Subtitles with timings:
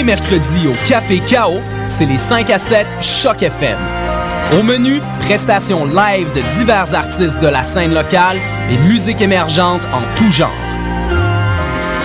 [0.00, 3.76] les mercredis au Café Chaos, c'est les 5 à 7 Choc FM.
[4.58, 8.38] Au menu, prestations live de divers artistes de la scène locale
[8.70, 10.54] et musique émergente en tout genre.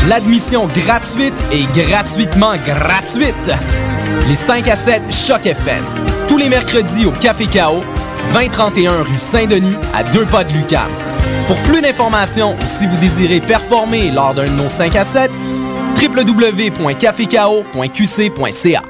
[0.09, 3.51] L'admission gratuite et gratuitement gratuite.
[4.27, 5.85] Les 5 à 7 Choc FM.
[6.27, 7.85] Tous les mercredis au Café Chaos,
[8.33, 10.89] 2031 rue Saint-Denis, à deux pas de Lucam.
[11.47, 15.31] Pour plus d'informations ou si vous désirez performer lors d'un de nos 5 à 7,
[16.01, 18.81] www.cafécao.qc.ca.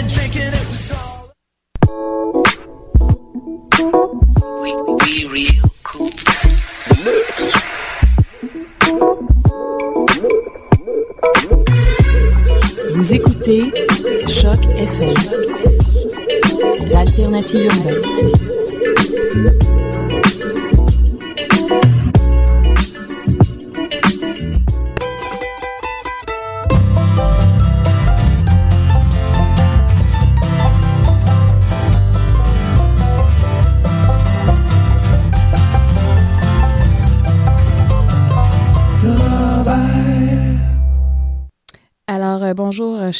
[12.93, 13.73] Vous écoutez
[14.29, 15.13] Choc FM,
[16.89, 18.01] l'alternative urbaine.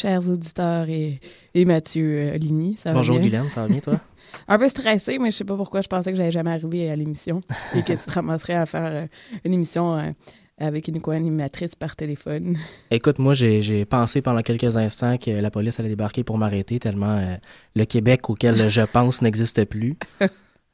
[0.01, 1.19] Chers auditeurs et,
[1.53, 2.75] et Mathieu euh, Ligny.
[2.81, 3.23] Ça va Bonjour bien?
[3.23, 3.99] Guylaine, ça va bien toi?
[4.47, 6.95] Un peu stressé, mais je sais pas pourquoi je pensais que j'allais jamais arriver à
[6.95, 7.41] l'émission
[7.75, 9.05] et que tu te ramasserais à faire euh,
[9.43, 10.11] une émission euh,
[10.57, 12.57] avec une co-animatrice par téléphone.
[12.91, 16.79] Écoute, moi j'ai j'ai pensé pendant quelques instants que la police allait débarquer pour m'arrêter
[16.79, 17.35] tellement euh,
[17.75, 19.97] le Québec auquel je pense n'existe plus.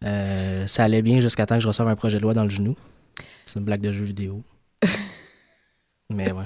[0.05, 2.49] Euh, ça allait bien jusqu'à temps que je reçoive un projet de loi dans le
[2.49, 2.75] genou.
[3.45, 4.43] C'est une blague de jeu vidéo.
[6.13, 6.45] Mais ouais.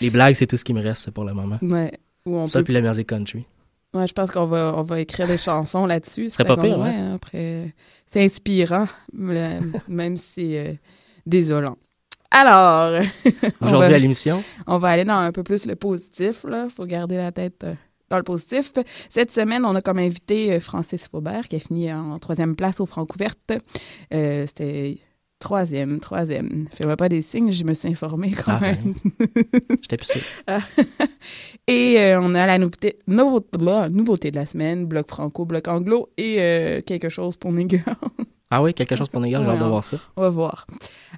[0.00, 1.58] Les blagues, c'est tout ce qui me reste pour le moment.
[1.62, 1.90] Ouais.
[2.34, 3.44] On Ça peut- puis la musique country.
[3.92, 6.28] Ouais, je pense qu'on va, on va écrire des chansons là-dessus.
[6.28, 6.88] Ce serait pas pire, ouais.
[6.90, 7.74] hein, après,
[8.06, 10.72] c'est inspirant, même si c'est euh,
[11.26, 11.76] désolant.
[12.30, 13.00] Alors,
[13.60, 16.68] on Aujourd'hui va- à l'émission, On va aller dans un peu plus le positif, là.
[16.74, 17.74] Faut garder la tête euh,
[18.08, 18.72] dans le positif.
[19.10, 22.78] Cette semaine, on a comme invité euh, Francis Faubert, qui a fini en troisième place
[22.78, 23.52] au Francouverte.
[24.14, 24.98] Euh, C'était
[25.40, 26.66] troisième, troisième.
[26.72, 28.76] Fais-moi pas des signes, je me suis informée quand Ah, ben.
[28.84, 28.94] même.
[29.82, 30.20] j'étais plus sûr.
[31.66, 35.66] Et euh, on a la nouveauté, nouveau- là, nouveauté de la semaine, bloc franco, bloc
[35.68, 37.82] anglo et euh, quelque chose pour Nigger.
[38.52, 39.96] Ah oui, quelque chose pour Négal, j'ai hâte de voir ça.
[40.16, 40.66] on va voir.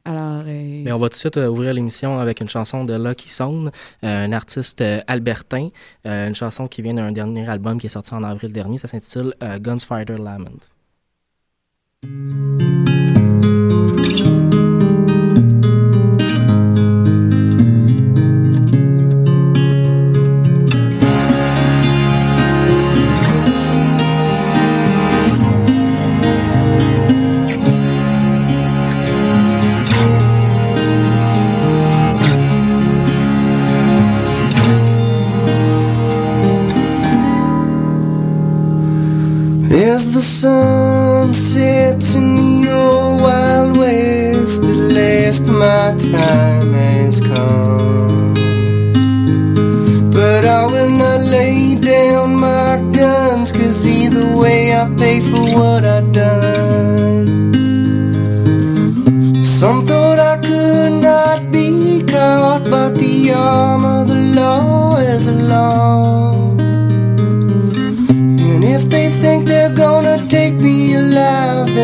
[0.04, 3.30] Alors, euh, Mais on va tout de suite ouvrir l'émission avec une chanson de Lucky
[3.30, 3.72] Sound,
[4.02, 5.70] un artiste albertain,
[6.04, 8.76] une chanson qui vient d'un dernier album qui est sorti en avril dernier.
[8.76, 10.60] Ça s'intitule euh, Gunsfighter Lament.
[12.04, 12.60] thank
[14.26, 14.51] you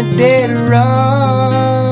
[0.02, 1.88] the dead wrong.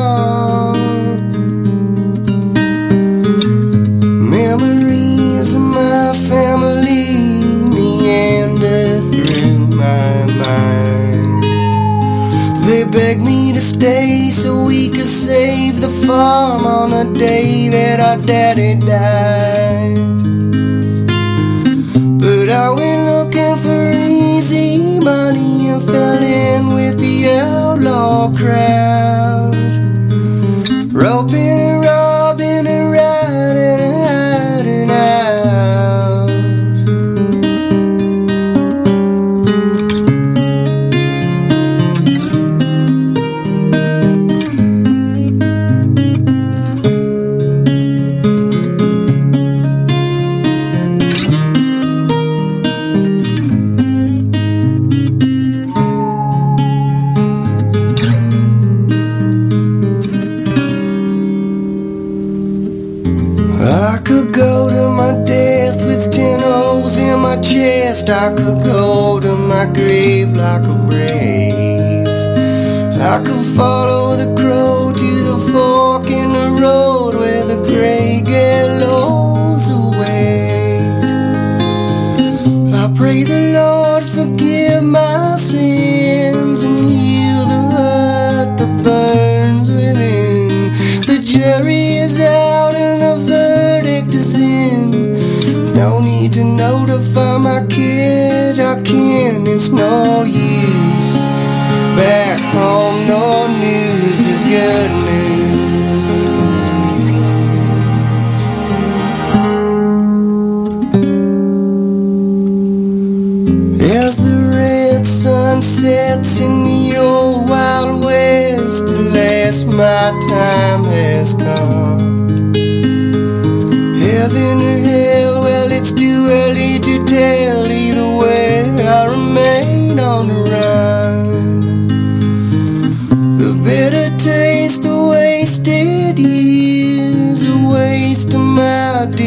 [4.31, 7.07] Memories of my family
[7.75, 11.43] meander through my mind.
[12.67, 17.99] They begged me to stay so we could save the farm on the day that
[17.99, 19.99] our daddy died.
[22.21, 24.86] But I went looking for easy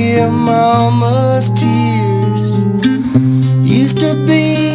[0.10, 2.64] dear mama's tears.
[3.62, 4.69] Used to be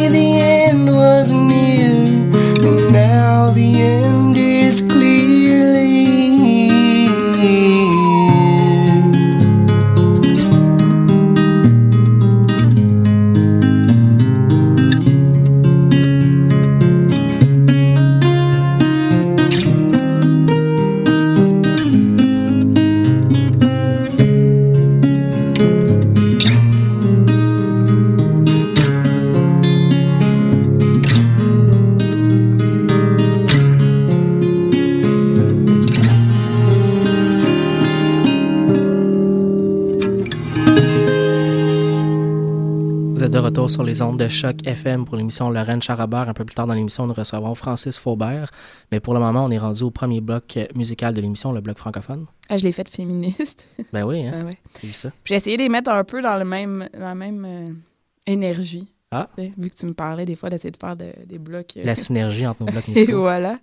[43.93, 46.27] sur les ondes de choc FM pour l'émission Lorraine Charabert.
[46.29, 48.49] Un peu plus tard dans l'émission, nous recevrons Francis Faubert.
[48.91, 51.77] Mais pour le moment, on est rendu au premier bloc musical de l'émission, le bloc
[51.77, 52.25] francophone.
[52.49, 53.67] Ah, je l'ai fait féministe.
[53.93, 54.31] Ben oui, hein?
[54.33, 54.57] Ah ouais.
[54.81, 55.09] J'ai vu ça?
[55.23, 57.67] J'ai essayé de les mettre un peu dans le même, la même euh,
[58.25, 58.87] énergie.
[59.11, 59.29] Ah.
[59.37, 61.77] Vu que tu me parlais des fois d'essayer de faire de- des blocs.
[61.77, 63.21] euh, La synergie entre nos blocs Et musicaux.
[63.21, 63.59] voilà.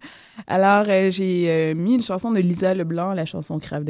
[0.47, 3.85] Alors, euh, j'ai euh, mis une chanson de Lisa Leblanc, la chanson Crave.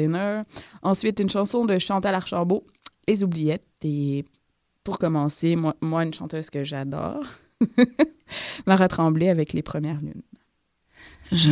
[0.81, 2.65] Ensuite, une chanson de Chantal Archambault,
[3.07, 3.63] Les Oubliettes.
[3.85, 4.25] Et
[4.83, 7.25] pour commencer, moi, une chanteuse que j'adore,
[8.67, 10.23] Mara Tremblay avec Les Premières Lunes.
[11.31, 11.49] Je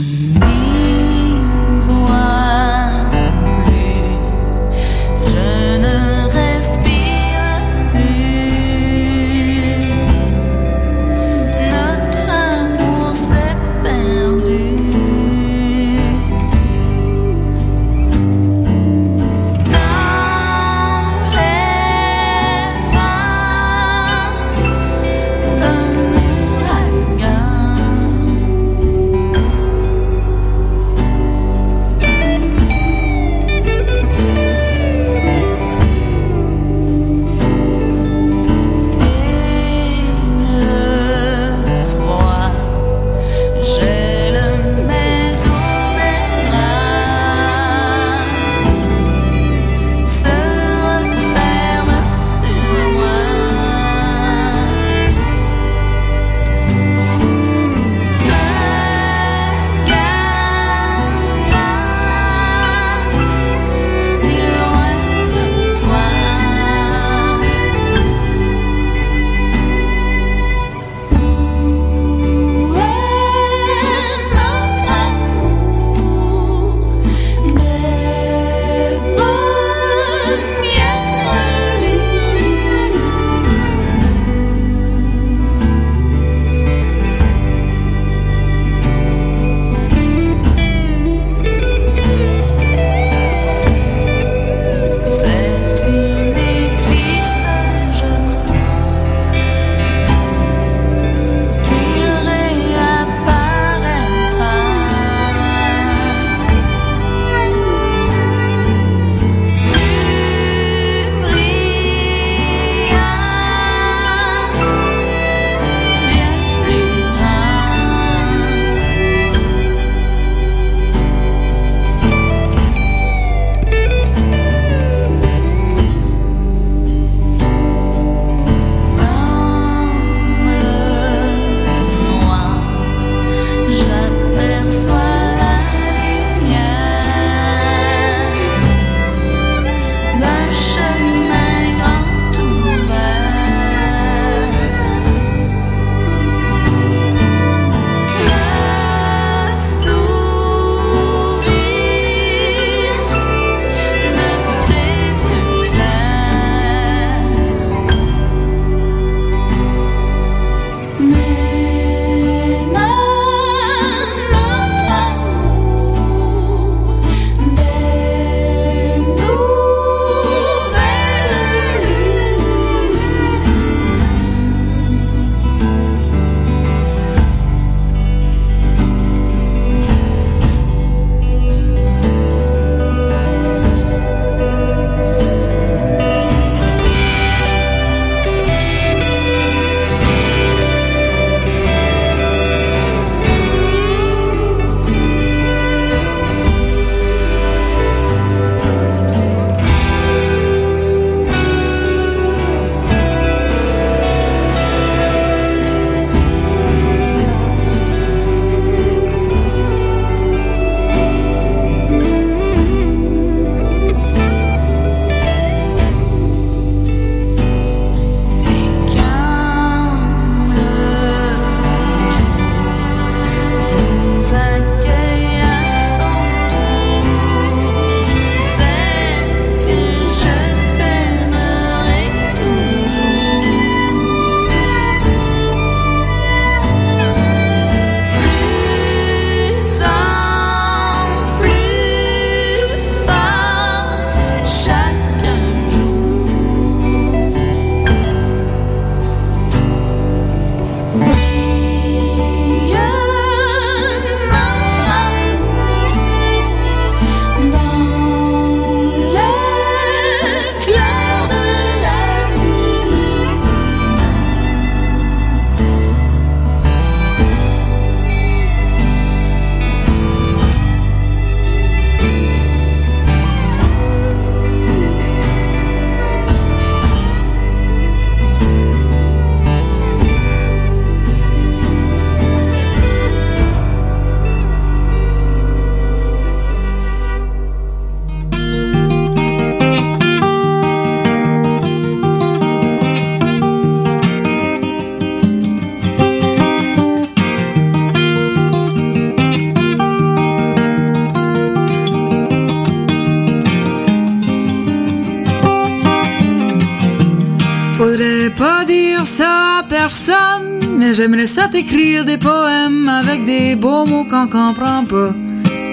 [311.21, 315.11] j'aimerais ça t'écrire des poèmes avec des beaux mots qu'on comprend pas,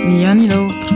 [0.07, 0.88] ni un ni l'autre.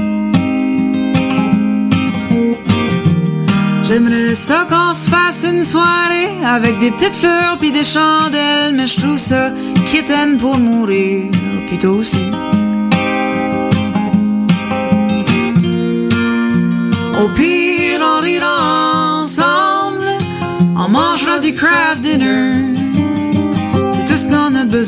[3.83, 8.87] J'aimerais ça qu'on se fasse une soirée avec des petites fleurs puis des chandelles, mais
[8.87, 9.53] je trouve ça
[9.87, 11.31] kitten pour mourir,
[11.67, 12.31] puis toi aussi.
[17.23, 20.11] Au pire, on rira ensemble,
[20.77, 22.72] on mangera du craft dinner,
[24.75, 24.79] Au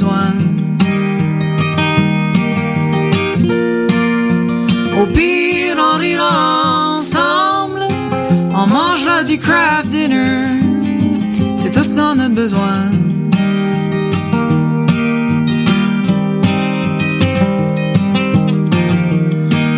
[5.06, 7.86] pire, on rira ensemble,
[8.54, 10.46] on mangera du craft dinner,
[11.58, 12.88] c'est tout ce qu'on a besoin.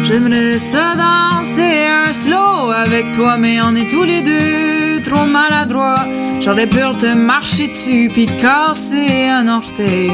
[0.04, 6.04] J'aimerais ça danser un slow avec toi, mais on est tous les deux trop maladroits.
[6.46, 10.12] J'aurais peur de marcher dessus puis de casser un orteil.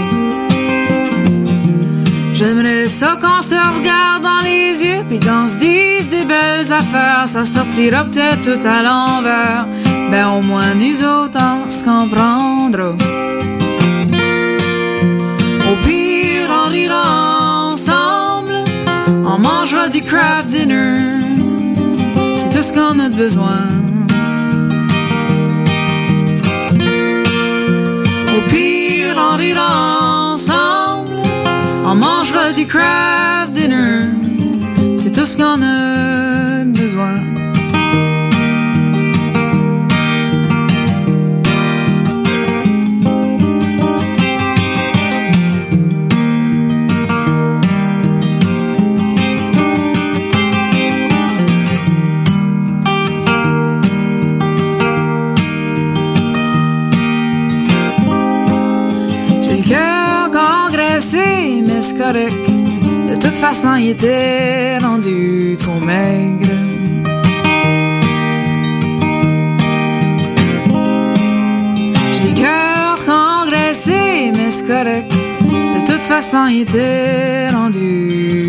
[2.33, 7.25] J'aimerais ça qu'on se regarde dans les yeux puis qu'on se dise des belles affaires.
[7.27, 9.67] Ça sortira peut-être tout à l'envers.
[10.11, 12.93] Ben au moins nous autres on se comprendra.
[15.71, 18.55] Au pire on rira ensemble.
[19.07, 21.21] On mangera du craft dinner.
[22.39, 23.69] C'est tout ce qu'on a besoin.
[28.49, 31.11] Pire, on rira ensemble.
[31.85, 34.07] On mangera du craft dinner.
[34.97, 37.32] C'est tout ce qu'on a besoin.
[62.13, 66.47] De toute façon, il était rendu trop maigre.
[72.13, 75.11] J'ai le cœur congressé, mais c'est correct.
[75.41, 78.42] De toute façon, il était rendu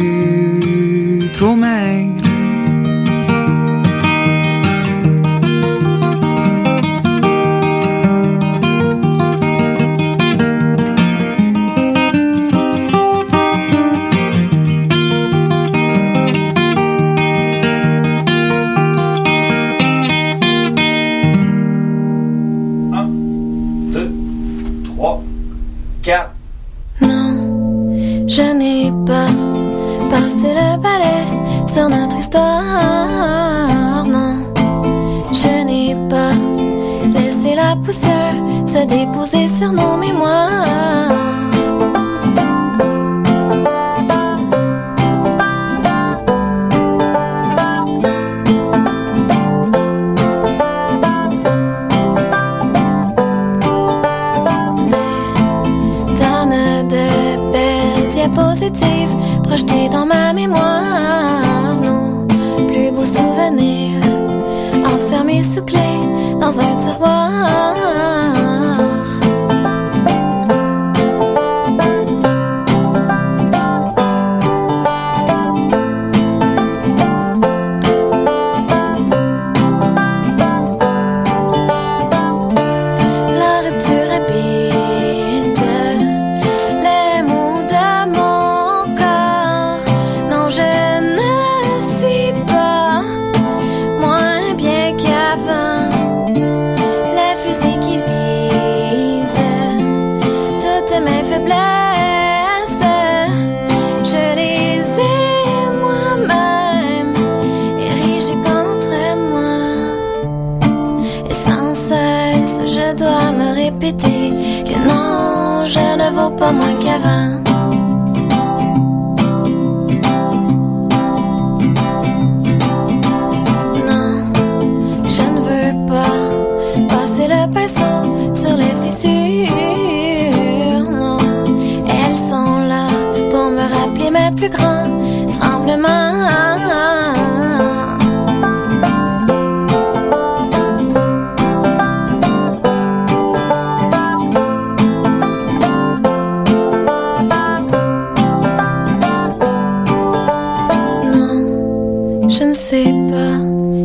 [38.94, 40.63] se déposer sur nos mémoires.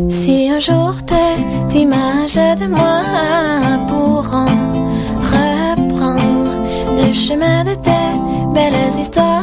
[0.09, 3.03] Si un jour tes images de moi
[3.89, 4.69] pourront
[7.29, 7.91] chemin de tes
[8.55, 9.39] belles histoires.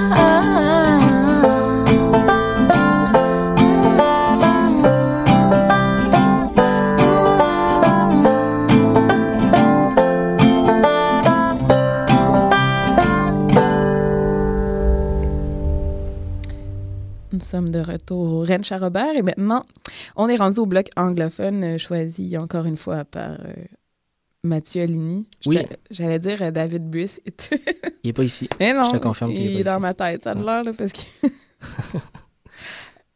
[17.31, 19.65] Nous sommes de retour au Rennes Charrobert et maintenant,
[20.15, 23.53] on est rendu au bloc anglophone euh, choisi encore une fois par euh,
[24.43, 25.27] Mathieu Aligny.
[25.41, 25.59] Je Oui.
[25.91, 27.19] J'allais dire euh, David Buis.
[28.03, 28.47] Il est pas ici.
[28.59, 29.81] Mais non, Je te confirme qu'il est il est pas dans ici.
[29.81, 31.27] ma tête, ça a de l'air, là, parce que...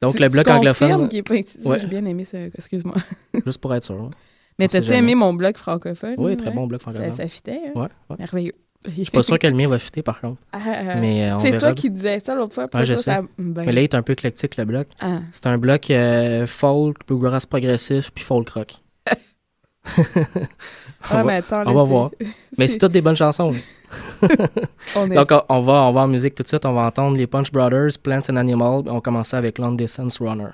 [0.02, 1.58] Donc, Tu- le tu bloc confirmes anglophone, qu'il est pas ici.
[1.66, 1.80] Ouais.
[1.80, 2.96] J'ai bien aimé ça, excuse-moi.
[3.46, 4.02] juste pour être sûr.
[4.02, 4.10] hein.
[4.58, 6.16] Mais t'as-tu aimé mon bloc francophone?
[6.18, 7.14] Oui, très bon bloc Ça, francophone.
[7.18, 7.72] ça fitait, hein?
[7.76, 8.16] Ouais, ouais.
[8.18, 8.54] Merveilleux.
[8.86, 10.42] Je suis pas sûr que le mien va fitter, par contre.
[10.54, 12.64] Ah, Mais euh, on C'est toi qui disais ça l'autre fois.
[12.64, 13.02] Ouais, toi, je sais.
[13.12, 14.88] ça- ben, Mais là, il est un peu éclectique, le bloc.
[15.02, 15.20] Ah.
[15.34, 18.76] C'est un bloc euh, folk, bluegrass progressif, puis folk rock.
[19.98, 20.04] on
[21.10, 22.12] Ah, va, mais attends, on va voir.
[22.58, 23.52] Mais c'est toutes des bonnes chansons.
[23.52, 24.28] là.
[24.96, 26.66] On est- Donc, on, on va, on va en musique tout de suite.
[26.66, 28.84] On va entendre les Punch Brothers, Plants and Animals.
[28.88, 30.52] On va commencer avec Long Distance Runner.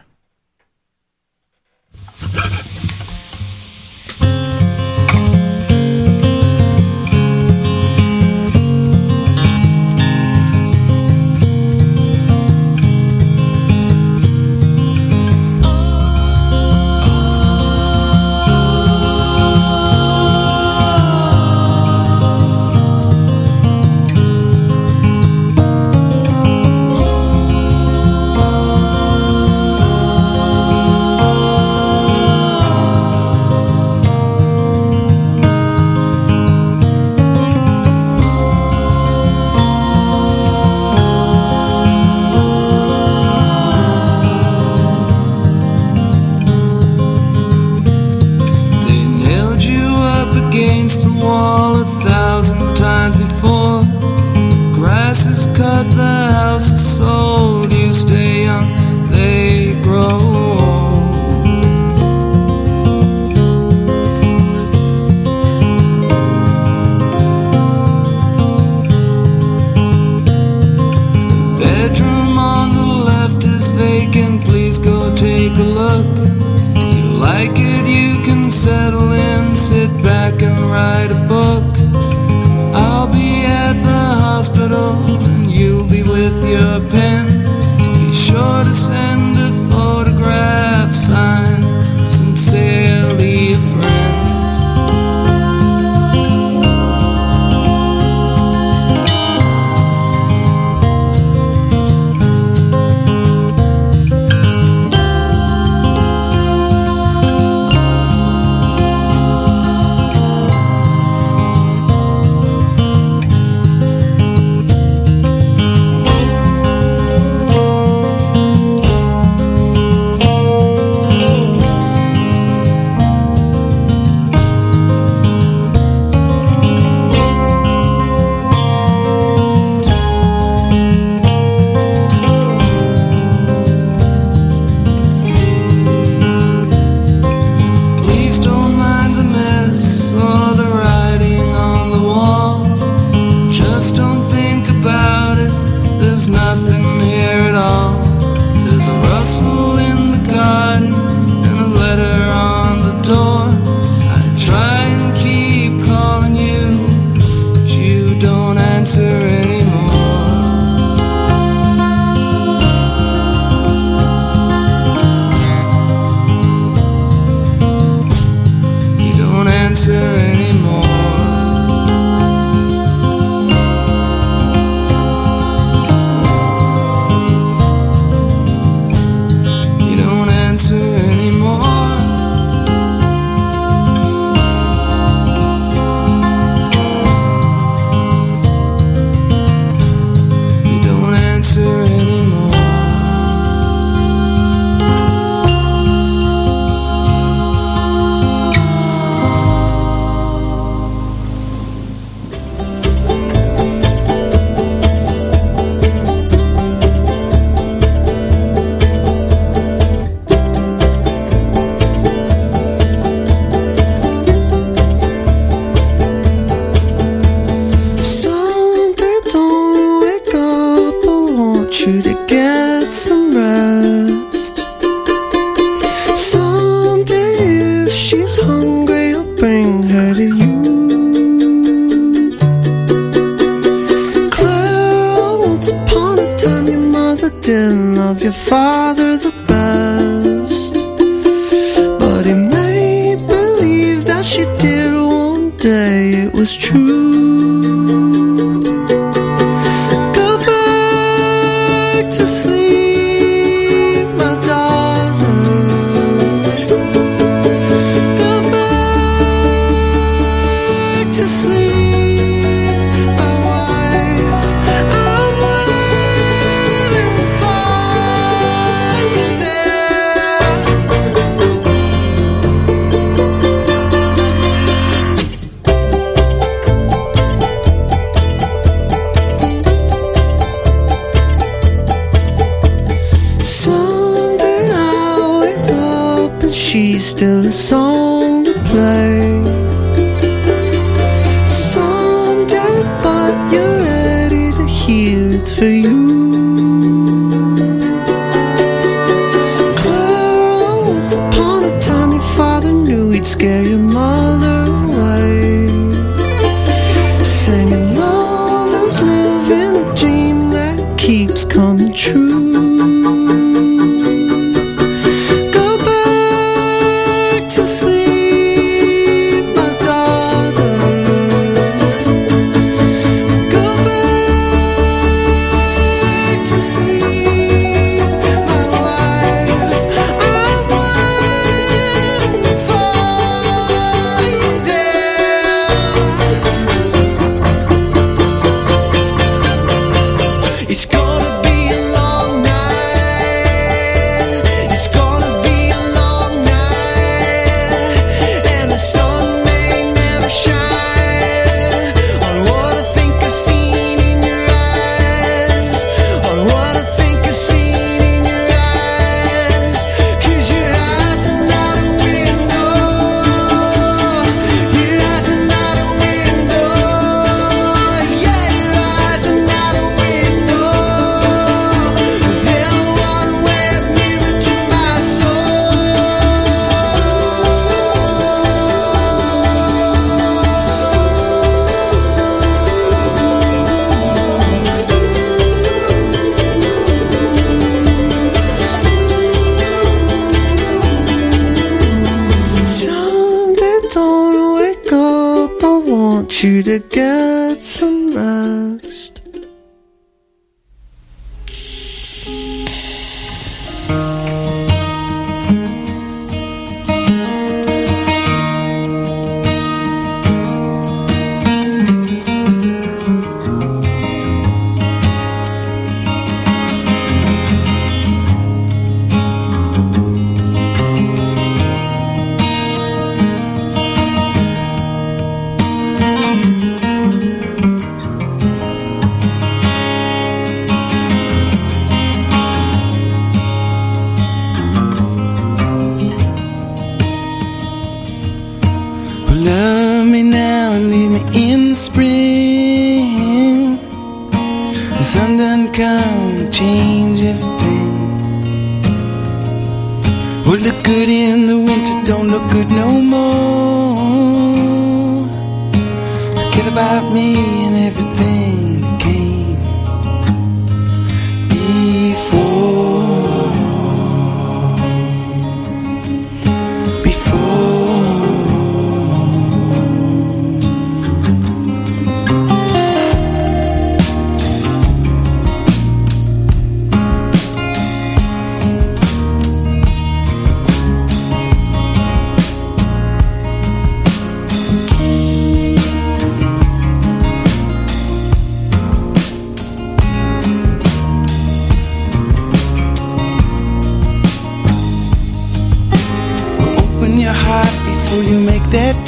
[396.38, 398.85] Should've got some rest.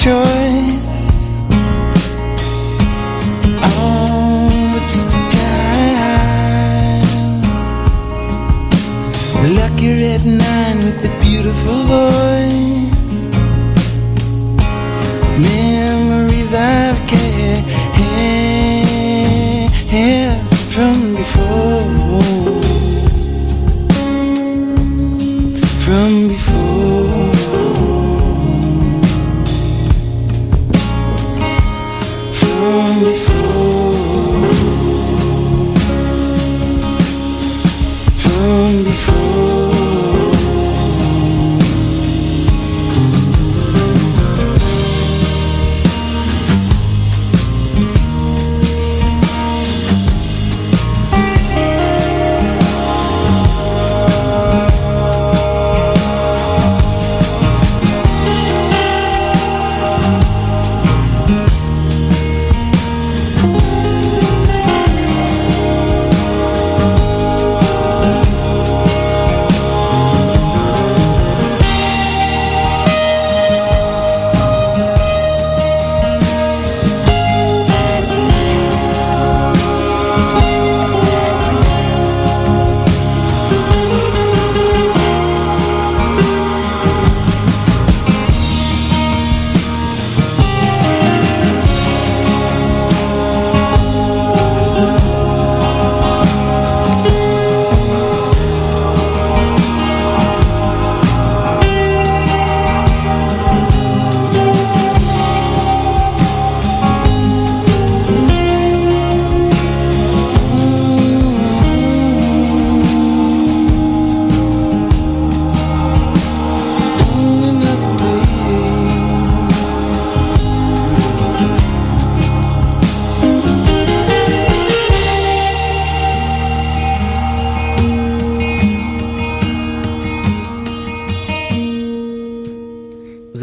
[0.08, 0.87] Choice.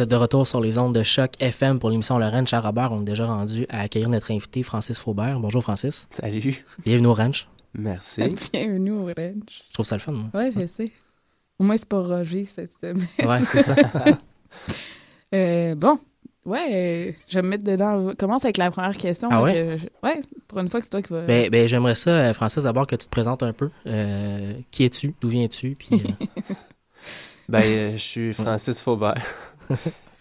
[0.04, 2.92] Êtes de retour sur les ondes de choc FM pour l'émission Le Ranch à Robert.
[2.92, 5.40] On est déjà rendu à accueillir notre invité Francis Faubert.
[5.40, 6.08] Bonjour Francis.
[6.10, 6.64] Salut.
[6.84, 7.48] Bienvenue au Ranch.
[7.74, 8.22] Merci.
[8.52, 9.64] Bienvenue au ranch.
[9.68, 10.12] Je trouve ça le fun.
[10.12, 10.26] moi.
[10.34, 10.92] Ouais, je sais.
[11.58, 13.06] Au moins, c'est pas Roger cette semaine.
[13.24, 13.74] Ouais, c'est ça.
[15.34, 15.98] Euh, bon,
[16.44, 18.12] ouais, euh, je vais me mettre dedans.
[18.16, 19.28] Commence avec la première question.
[19.32, 19.52] Ah ouais?
[19.52, 21.22] que je- ouais, pour une fois que c'est toi qui vas.
[21.22, 23.68] ben, ben, j'aimerais ça, euh, Francis, d'abord que tu te présentes un peu.
[23.88, 25.12] Euh, qui es-tu?
[25.20, 25.74] D'où viens-tu?
[25.76, 26.54] Puis, euh,
[27.48, 29.20] Ben, je suis Francis Faubert.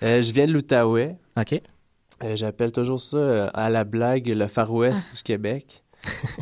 [0.04, 1.18] Euh, je viens de l'Outaouais.
[1.40, 1.62] OK.
[2.24, 5.84] Euh, J'appelle toujours ça euh, à la blague le Far West du Québec.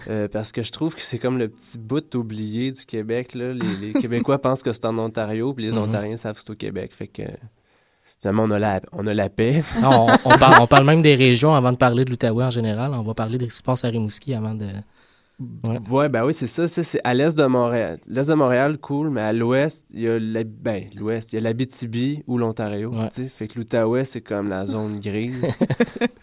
[0.08, 3.36] Euh, parce que je trouve que c'est comme le petit bout oublié du Québec.
[3.36, 3.54] Là.
[3.54, 5.84] Les, les Québécois pensent que c'est en Ontario, puis les Mhm.
[5.84, 6.94] Ontariens savent que c'est au Québec.
[6.96, 7.22] Fait que
[8.20, 9.64] finalement, on a la, on a la paix.
[9.84, 12.92] on, on parle, on parle même des régions avant de parler de l'Outaouais en général.
[12.96, 14.66] On va parler de ce qui se passe à Rimouski avant de.
[15.64, 15.80] Ouais.
[15.90, 16.68] Ouais, ben oui, c'est ça.
[16.68, 18.00] ça, c'est à l'est de Montréal.
[18.08, 21.40] L'est de Montréal, cool, mais à l'ouest, il y a la- ben, l'ouest, il y
[21.40, 22.92] a l'Abitibi ou l'Ontario.
[22.92, 23.10] Ouais.
[23.12, 23.28] sais.
[23.30, 25.36] Fait que l'Outaouais, c'est comme la zone grise.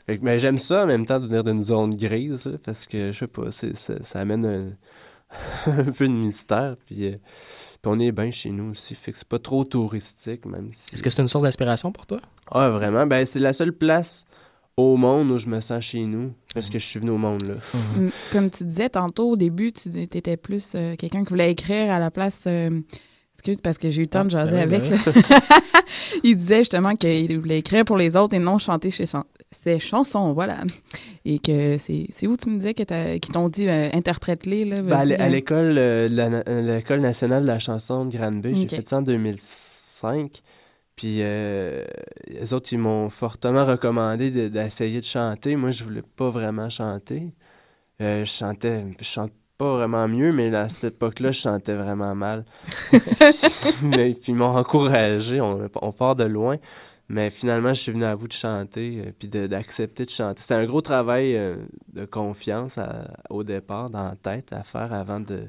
[0.07, 3.13] fait que, mais j'aime ça en même temps de venir d'une zone grise, parce que
[3.13, 4.71] je sais pas, c'est, ça, ça amène un,
[5.67, 6.77] un peu de mystère.
[6.87, 7.17] Puis, euh,
[7.83, 8.95] puis on est bien chez nous aussi.
[8.95, 10.95] Fait que c'est pas trop touristique, même si.
[10.95, 12.21] Est-ce que c'est une source d'inspiration pour toi?
[12.51, 13.07] Ah, vraiment?
[13.07, 14.25] Ben, c'est la seule place
[14.79, 17.43] au monde où je me sens chez nous, parce que je suis venu au monde,
[17.49, 17.55] là.
[17.99, 21.91] Mm, Comme tu disais tantôt, au début, tu étais plus euh, quelqu'un qui voulait écrire
[21.93, 22.45] à la place.
[22.47, 22.71] euh,
[23.35, 24.83] excuse, parce que j'ai eu le temps de Ah, jaser ben avec.
[24.89, 25.41] ben là.
[26.25, 29.81] il disait justement qu'il voulait écrire pour les autres et non chanter chez son- ses
[29.81, 30.59] chansons, voilà.
[31.25, 34.65] Et que c'est c'est où tu me disais que t'as- qu'ils t'ont dit euh, interprète-les,
[34.65, 34.81] là?
[34.83, 36.43] Ben, à l'école de la na-
[36.77, 38.71] l'école nationale de la chanson de Granby, j'ai Ok.
[38.71, 40.31] fait ça en 2005.
[40.99, 41.85] Puis euh,
[42.27, 45.55] les autres, ils m'ont fortement recommandé de- d'essayer de, chanter.
[45.55, 47.33] Moi, je voulais pas vraiment chanter.
[48.03, 52.17] Euh, je chantais, je chante pas vraiment mieux, mais à cette époque-là, je chantais vraiment
[52.17, 52.45] mal.
[53.83, 55.41] mais, puis ils m'ont encouragé.
[55.41, 56.57] On, on part de loin.
[57.09, 60.43] Mais finalement, je suis venu à bout de chanter, euh, puis de- d'accepter de, chanter.
[60.43, 61.57] C'était un gros travail euh,
[61.93, 65.49] de confiance à- au départ, dans la tête, à faire avant de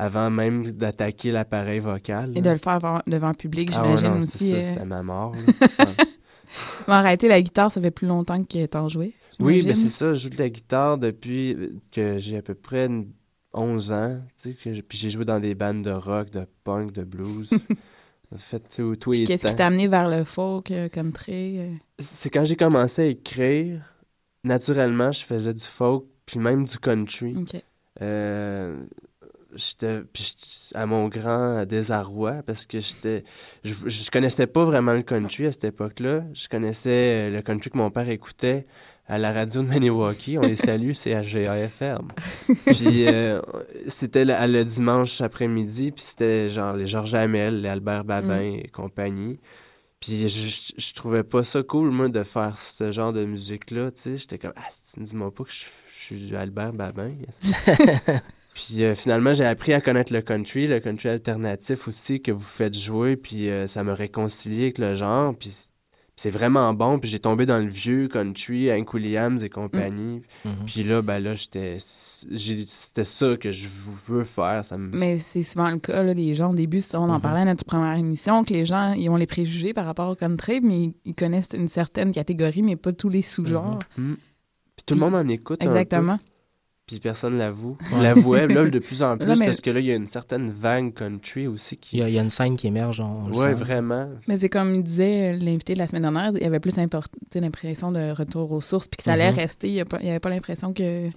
[0.00, 2.32] avant même d'attaquer l'appareil vocal.
[2.36, 4.50] Et de le faire devant, devant le public, Ah ouais, j'imagine non, c'est aussi.
[4.50, 4.62] ça, euh.
[4.62, 5.34] c'était ma mort.
[6.88, 9.12] Mais arrêter la guitare, ça fait plus longtemps que t'en jouais.
[9.40, 9.68] oui, j'imagine.
[9.68, 11.56] mais c'est ça, je joue de la guitare depuis
[11.92, 13.10] que j'ai à peu près une-
[13.52, 14.20] 11 ans.
[14.40, 17.02] Tu sais, que j'ai- puis j'ai joué dans des bandes de rock, de punk, de
[17.02, 17.50] blues.
[18.30, 21.54] J'ai fait tout, tout Puis Qu'est-ce qui t'a amené vers le folk euh, comme trait?
[21.56, 21.72] euh?
[21.98, 23.80] C'est quand j'ai commencé à écrire,
[24.44, 27.34] naturellement, je faisais du folk, puis même du country.
[27.38, 27.58] OK.
[28.02, 28.76] Euh,
[29.58, 30.02] j'étais
[30.74, 33.24] à mon grand désarroi parce que j'étais
[33.64, 36.22] je, je connaissais pas vraiment le country à cette époque-là.
[36.32, 38.66] Je connaissais euh, le country que mon père écoutait
[39.08, 40.38] à la radio de Maniwaki.
[40.38, 42.08] On les salue, c'est à GAFM.
[42.66, 43.40] Puis euh,
[43.88, 48.68] c'était le, le dimanche après-midi, puis c'était genre les Georges Hamel, les Albert Babin et
[48.68, 49.40] compagnie.
[50.00, 53.90] Puis je, je, je trouvais pas ça cool, moi, de faire ce genre de musique-là,
[53.90, 54.16] tu sais.
[54.16, 57.14] J'étais comme, ah, dis-moi pas que je, je suis Albert Babin.
[58.58, 62.40] puis euh, finalement, j'ai appris à connaître le country, le country alternatif aussi, que vous
[62.40, 65.32] faites jouer, puis euh, ça m'a réconcilié avec le genre.
[65.36, 65.54] Puis,
[66.16, 66.98] c'est vraiment bon.
[66.98, 70.22] Puis j'ai tombé dans le vieux country, Hank Williams et compagnie.
[70.44, 70.52] Mhm.
[70.66, 71.76] Puis là, ben là, j'étais...
[71.78, 73.68] C'était ça que je
[74.08, 74.64] veux faire.
[74.64, 74.98] Ça me...
[74.98, 77.20] Mais c'est souvent le cas, là, les gens, au début, on en Mhm.
[77.20, 80.16] parlait à notre première émission, que les gens, ils ont les préjugés par rapport au
[80.16, 83.78] country, mais ils, connaissent une certaine catégorie, mais pas tous les sous-genres.
[83.96, 84.16] Mhm.
[84.74, 86.16] Puis tout le monde en écoute un peu.
[86.88, 87.76] Puis personne l'avoue.
[88.00, 90.50] L'avouait, là, de plus en plus, mais- parce que là, il y a une certaine
[90.50, 91.96] vague country aussi Il qui...
[91.98, 93.52] y, a, il y a une scène qui émerge, on, Ouais, sent.
[93.54, 94.08] vraiment.
[94.26, 96.74] Mais c'est comme il disait, euh, l'invité de la semaine dernière, il y avait plus
[96.76, 99.36] l'impression de retour aux sources, puis que ça allait Mhm.
[99.38, 99.68] rester.
[99.68, 101.08] Il n'y avait pas l'impression que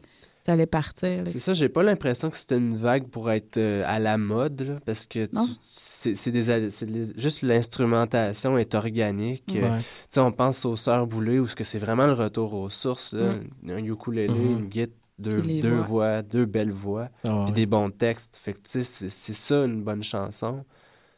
[0.46, 1.24] ça allait partir.
[1.28, 4.62] C'est ça, j'ai pas l'impression que c'était une vague pour être euh, à la mode,
[4.62, 5.30] là, parce que
[5.62, 9.44] c'est c'est des, des- juste l'instrumentation est organique.
[9.56, 9.78] euh, Ouais.
[9.78, 12.70] tu sais, on pense aux Sœurs Boulay, où ce que c'est vraiment le retour aux
[12.72, 13.34] sources, là,
[13.70, 14.52] un ukulélé, Mhm.
[14.60, 15.82] une guitare, deux, voix.
[15.82, 18.36] voix, deux belles voix, Ah, puis des bons textes.
[18.38, 20.66] Fait que tu sais, c'est c'est ça une bonne chanson.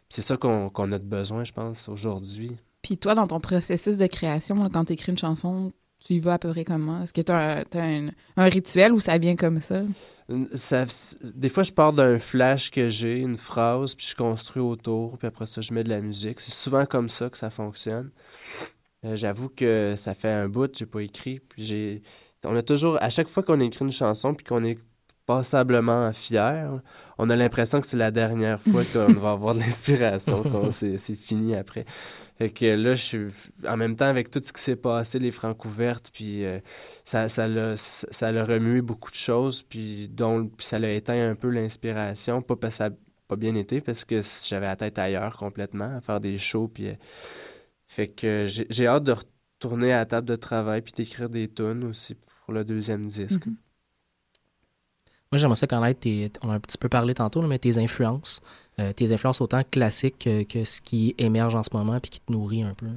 [0.10, 2.56] C'est ça qu'on qu'on a de besoin, je pense, aujourd'hui.
[2.82, 5.72] Puis toi, dans ton processus de création, là, quand tu écris une chanson,
[6.06, 7.02] tu y vas à peu près comment?
[7.02, 9.84] Est-ce que tu as, un, un rituel ou ça vient comme ça?
[10.56, 10.86] Ça,
[11.34, 15.28] des fois, je pars d'un flash que j'ai, une phrase, puis je construis autour, puis
[15.28, 16.42] après ça, je mets de la musique.
[16.42, 18.12] C'est souvent comme ça que ça fonctionne.
[19.06, 22.02] Euh, J'avoue que ça fait un bout, j'ai pas écrit, puis j'ai...
[22.46, 24.78] On a toujours, à chaque fois qu'on écrit une chanson, puis qu'on est
[25.26, 26.82] passablement fier,
[27.18, 31.56] on a l'impression que c'est la dernière fois qu'on va avoir de l'inspiration, c'est fini
[31.56, 31.86] après.
[32.38, 33.28] Fait que là, je suis
[33.68, 36.60] en même temps avec tout ce qui s'est passé, les francs ouvertes, puis euh,
[37.04, 41.30] ça, ça, l'a, ça l'a remué beaucoup de choses, puis, dont, puis ça l'a éteint
[41.30, 42.42] un peu l'inspiration.
[42.42, 42.90] Pas parce que ça
[43.30, 46.90] pas bien été, parce que j'avais la tête ailleurs complètement, à faire des shows, puis...
[46.90, 46.94] euh,
[47.86, 51.48] fait que j'ai, j'ai hâte de retourner à la table de travail, puis d'écrire des
[51.48, 52.16] tunes aussi
[52.46, 53.46] pour le deuxième disque.
[53.46, 53.56] Mhm.
[55.32, 57.78] Moi, j'aimerais ça connaître tes, on a un petit peu parlé tantôt, là, mais tes
[57.80, 58.42] influences.
[58.80, 62.20] Euh, tes influences autant classiques que, que ce qui émerge en ce moment puis qui
[62.22, 62.88] te nourrit un peu.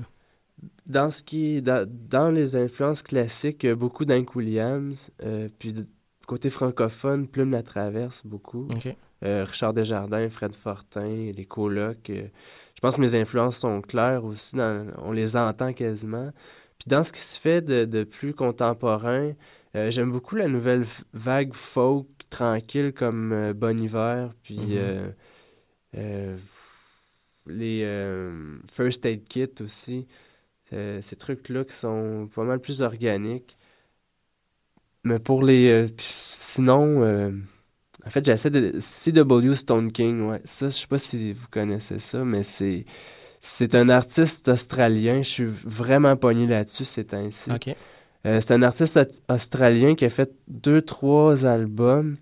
[0.87, 5.75] Dans ce qui dans, dans les influences classiques, beaucoup d'Hank Williams, euh, puis
[6.27, 8.69] côté francophone, Plume la traverse beaucoup.
[9.25, 12.11] Euh, Richard Desjardins, Fred Fortin, les colocs.
[12.11, 12.27] euh,
[12.75, 16.31] je pense que mes influences sont claires aussi, dans- on les entend quasiment.
[16.79, 19.33] Puis dans ce qui se fait de, de plus contemporain,
[19.77, 25.13] euh, j'aime beaucoup la nouvelle vague folk tranquille comme euh, Bon Hiver, puis Mhm.
[25.97, 26.37] euh,
[27.47, 27.85] les
[28.73, 30.07] First Aid Kit aussi.
[30.71, 33.57] Ces trucs-là qui sont pas mal plus organiques.
[35.05, 35.87] Mais pour les...
[35.99, 37.03] sinon...
[38.07, 38.79] en fait, j'essaie de.
[38.81, 39.57] C.W.
[39.57, 40.41] Stone King, ouais.
[40.45, 42.85] Ça, je sais pas si vous connaissez ça, mais c'est.
[43.49, 45.23] C'est un artiste australien.
[45.23, 47.51] Je suis vraiment pogné là-dessus ces temps-ci.
[48.27, 52.17] Euh, c'est un artiste au- australien qui a fait deux, trois albums.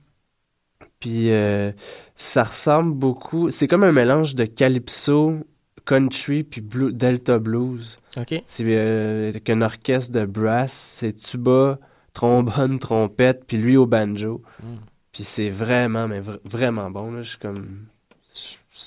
[1.00, 1.72] Puis euh,
[2.14, 3.50] ça ressemble beaucoup.
[3.50, 5.38] C'est comme un mélange de calypso,
[5.86, 7.96] country, puis blue- delta blues.
[8.46, 10.72] C'est euh, un orchestre de brass.
[10.72, 11.78] C'est tuba,
[12.12, 14.42] trombone, trompette, puis lui au banjo.
[14.62, 14.66] Mm.
[15.12, 17.12] Puis c'est vraiment, mais vra- vraiment bon.
[17.12, 17.22] Là.
[17.22, 17.86] Je suis comme.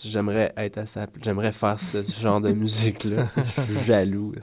[0.03, 3.27] J'aimerais être à sa J'aimerais faire ce genre de musique-là.
[3.38, 4.33] Je suis jaloux.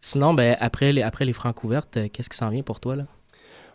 [0.00, 2.94] Sinon, ben, après les, après les francs ouvertes, euh, qu'est-ce qui s'en vient pour toi?
[2.96, 3.06] Là?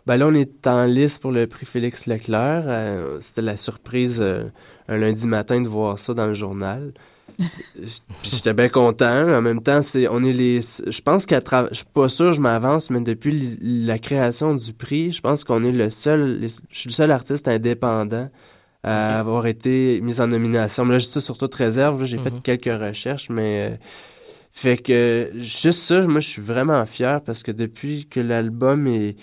[0.06, 2.64] Ben là, on est en liste pour le prix Félix Leclerc.
[2.66, 4.44] Euh, C'était la surprise euh,
[4.88, 6.92] un lundi matin de voir ça dans le journal.
[7.38, 9.28] Puis j'étais bien content.
[9.34, 10.60] En même temps, c'est on est les.
[10.60, 11.70] Je pense qu'à travers.
[11.72, 15.64] Je suis pas sûr, je m'avance, mais depuis la création du prix, je pense qu'on
[15.64, 16.38] est le seul.
[16.40, 18.28] les- Je suis le seul artiste indépendant
[18.84, 20.84] à avoir été mis en nomination.
[20.84, 22.04] Mais là, je dis ça sur toute réserve.
[22.04, 22.22] J'ai Mhm.
[22.24, 23.70] fait quelques recherches, mais.
[23.72, 23.76] euh,
[24.56, 29.16] fait que juste ça, moi, je suis vraiment fier parce que depuis que l'album est,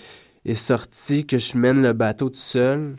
[0.44, 2.96] est sorti, que je mène le bateau tout seul,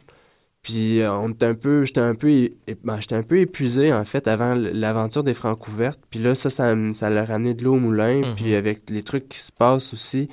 [0.64, 2.50] puis euh, on était un peu, j'étais un peu,
[2.84, 6.00] ben, j'étais un peu épuisé en fait avant l'aventure des francs ouvertes.
[6.10, 8.22] Puis là, ça, ça, ça l'a ramené de l'eau au moulin.
[8.30, 8.36] Mhm.
[8.36, 10.28] Puis avec les trucs qui se passent aussi,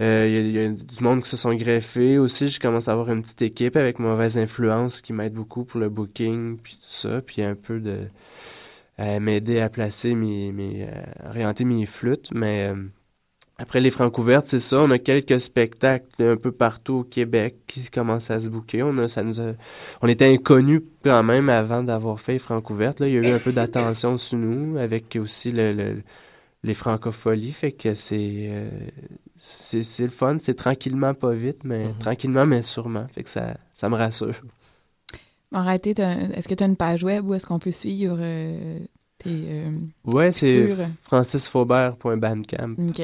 [0.00, 2.48] euh, il y, a- du monde qui se sont greffés aussi.
[2.48, 5.88] Je commence à avoir une petite équipe avec mauvaise influence qui m'aide beaucoup pour le
[5.88, 7.20] booking, puis tout ça.
[7.22, 7.98] Puis un peu de
[8.98, 10.52] à m'aider à placer mes,
[10.88, 12.30] euh, orienter mes flûtes.
[12.34, 12.82] Mais euh,
[13.58, 14.78] après les francs ouvertes, c'est ça.
[14.80, 18.82] On a quelques spectacles un peu partout au Québec qui commencent à se bouquer.
[18.82, 19.54] On a, ça nous a-
[20.02, 23.00] on était inconnus quand même avant d'avoir fait les francs ouvertes.
[23.00, 26.02] Là, il y a eu un peu d'attention sur nous avec aussi le, le-
[26.64, 27.52] les francopholies.
[27.52, 28.68] Fait que c'est, euh,
[29.38, 30.36] c'est, c'est le fun.
[30.38, 31.98] C'est tranquillement, pas vite, mais Mhm.
[31.98, 33.06] tranquillement, mais sûrement.
[33.14, 34.34] Fait que ça, ça me rassure.
[35.52, 38.78] Arrêtez, est-ce que tu as une page web où est-ce qu'on peut suivre euh,
[39.16, 39.70] tes euh,
[40.04, 40.68] Ouais, c'est
[41.02, 42.76] francisfaubert.bandcamp.com.
[42.88, 43.00] OK.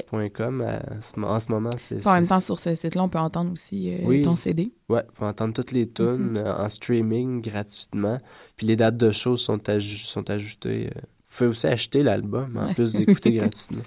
[0.62, 2.06] À ce- En ce moment, c'est.
[2.06, 4.22] En même temps, sur ce site-là, on peut entendre aussi euh, Oui.
[4.22, 4.72] ton CD.
[4.88, 8.18] Ouais, faut entendre toutes les tunes euh, en streaming gratuitement.
[8.56, 12.72] Puis les dates de shows sont, aj- sont ajoutées euh, pouvez aussi acheter l'album en
[12.74, 13.82] plus d'écouter gratuitement.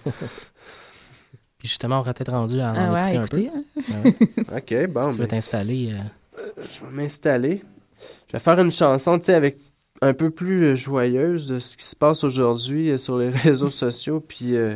[1.57, 4.03] Puis justement, on aurait peut-être rendu à en Ah ouais, écouter écoutez, un hein.
[4.45, 4.53] peu.
[4.53, 4.85] Ouais.
[4.85, 5.03] OK, bon.
[5.03, 5.93] Si tu veux ben, t'installer.
[5.93, 7.63] euh, je vais m'installer.
[8.27, 9.57] Je vais faire une chanson, tu sais, avec
[10.01, 13.71] un peu plus euh, joyeuse de ce qui se passe aujourd'hui euh, sur les réseaux
[13.71, 14.75] sociaux, puis euh,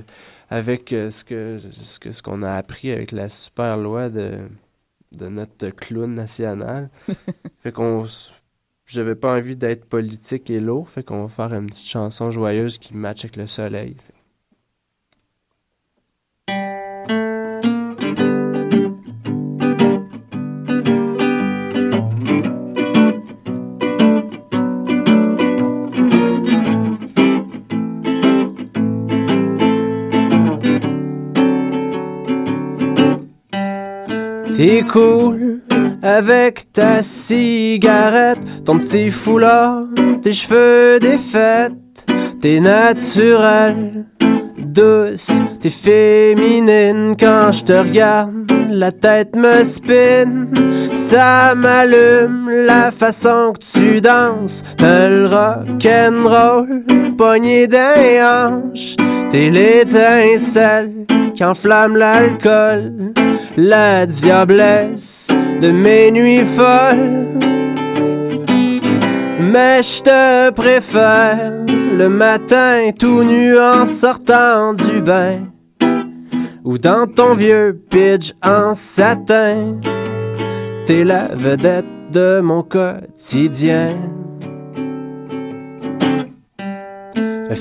[0.49, 4.39] avec euh, ce que ce que ce qu'on a appris avec la super loi de
[5.11, 6.89] de notre clown national.
[7.61, 8.05] fait qu'on
[8.87, 12.77] j'avais pas envie d'être politique et lourd, fait qu'on va faire une petite chanson joyeuse
[12.79, 13.95] qui matche avec le soleil.
[34.63, 35.61] T'es cool
[36.03, 39.85] avec ta cigarette, ton petit foulard,
[40.21, 41.73] tes cheveux défaits.
[42.43, 44.05] T'es naturelle,
[44.59, 48.51] douce, t'es féminine quand je te regarde.
[48.69, 50.45] La tête me spin,
[50.93, 54.63] ça m'allume la façon que tu danses.
[54.77, 56.83] T'as le rock'n'roll,
[57.17, 57.87] poignée d'un
[58.21, 58.95] hanche.
[59.31, 63.13] T'es l'étincelle qui enflamme l'alcool,
[63.57, 65.27] la diablesse
[65.61, 67.39] de mes nuits folles.
[69.39, 71.51] Mais je te préfère
[71.97, 75.39] le matin tout nu en sortant du bain
[76.63, 79.77] ou dans ton vieux pitch en satin.
[80.85, 83.95] T'es la vedette de mon quotidien.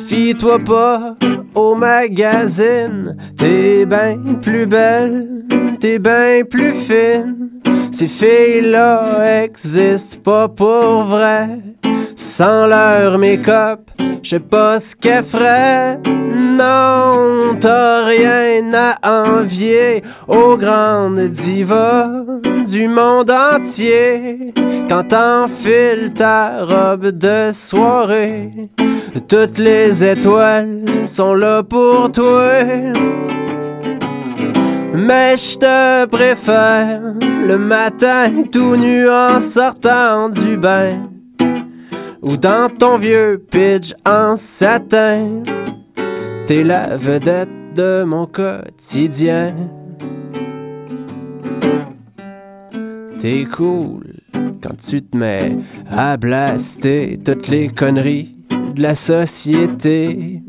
[0.07, 1.16] Fie-toi pas
[1.55, 5.45] au magazine, t'es ben plus belle,
[5.81, 7.49] t'es ben plus fine.
[7.91, 11.49] Ces filles-là existent pas pour vrai.
[12.16, 13.81] Sans leur make-up,
[14.22, 15.99] je sais pas ce qu'elles feraient.
[16.07, 22.24] Non, t'as rien à envier aux grandes divas
[22.70, 24.53] du monde entier.
[24.89, 28.51] Quand t'enfiles ta robe de soirée,
[29.28, 32.53] toutes les étoiles sont là pour toi.
[34.93, 37.01] Mais je te préfère
[37.47, 41.09] le matin tout nu en sortant du bain
[42.22, 45.43] ou dans ton vieux pitch en satin.
[46.47, 49.55] T'es la vedette de mon quotidien.
[53.20, 54.14] T'es cool
[54.62, 55.57] quand tu te mets
[55.91, 58.34] à blaster toutes les conneries
[58.74, 60.43] de la société.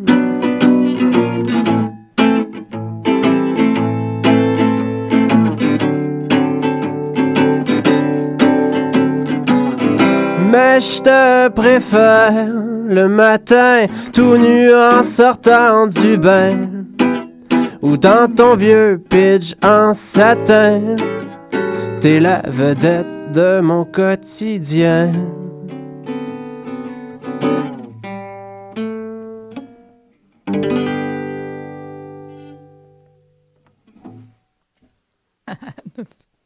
[10.51, 12.47] Mais je te préfère
[12.87, 16.57] le matin tout nu en sortant du bain
[17.81, 20.97] ou dans ton vieux pitch en satin.
[22.01, 25.11] T'es la vedette de mon quotidien.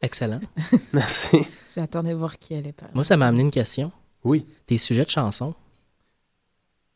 [0.06, 0.40] Excellent.
[0.92, 1.36] Merci.
[1.74, 2.92] J'attendais voir qui allait parler.
[2.94, 3.90] Moi, ça m'a amené une question.
[4.24, 4.46] Oui.
[4.66, 5.54] Tes sujets de chansons,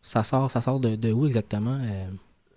[0.00, 1.78] ça sort, ça sort de, de où exactement?
[1.82, 2.06] euh?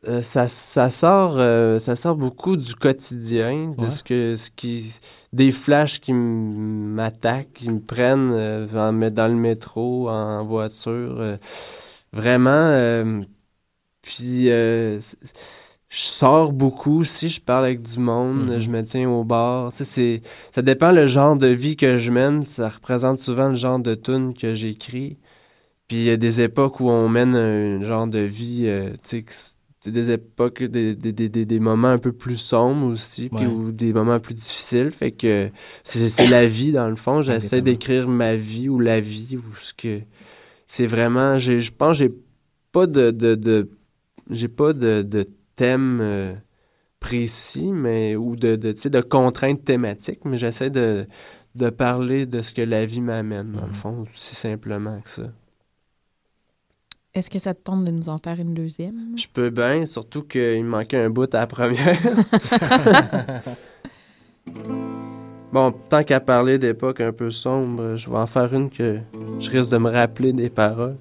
[0.05, 3.89] Euh, ça, ça sort euh, ça sort beaucoup du quotidien de Ouais.
[3.89, 4.99] ce que ce qui
[5.31, 11.37] des flashs qui m'attaquent qui me prennent euh, en dans le métro en voiture euh,
[12.11, 13.21] vraiment euh,
[14.01, 14.99] puis euh,
[15.95, 18.59] je sors beaucoup si je parle avec du monde Mhm.
[18.59, 20.21] je me tiens au bar Tu sais,
[20.51, 23.93] ça dépend le genre de vie que je mène ça représente souvent le genre de
[23.93, 25.17] tune que j'écris
[25.87, 29.23] puis il y a des époques où on mène un genre de vie euh, tu
[29.27, 33.45] sais des époques, des, des, des, des- des moments un peu plus sombres aussi, puis
[33.47, 34.91] ou des moments plus difficiles.
[34.91, 35.49] Fait que
[35.83, 37.21] c'est la vie, dans le fond.
[37.21, 39.99] J'essaie d'écrire ma vie ou la vie ou ce que.
[40.67, 41.37] C'est vraiment.
[41.37, 42.13] Je pense que j'ai
[42.71, 43.11] pas de.
[43.11, 43.69] de, de-
[44.29, 45.25] j'ai pas de, de
[45.55, 46.33] thème euh,
[46.99, 48.15] précis, mais.
[48.15, 51.05] ou de, de, tu sais, de contraintes thématiques, mais j'essaie de,
[51.55, 53.73] de parler de ce que la vie m'amène, dans le Mhm.
[53.73, 55.23] fond, aussi simplement que ça.
[57.13, 59.15] Est-ce que ça te tente de nous en faire une deuxième?
[59.15, 61.99] Je peux bien, surtout qu'il me manquait un bout à la première.
[65.51, 68.99] bon, tant qu'à parler d'époque un peu sombre, je vais en faire une que
[69.39, 70.97] je risque de me rappeler des paroles.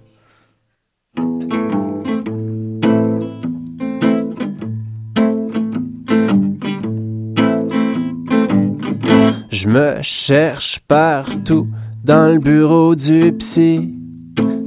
[9.52, 11.68] Je me cherche partout
[12.02, 13.92] dans le bureau du psy,